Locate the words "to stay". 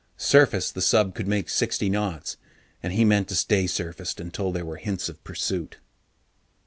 3.27-3.67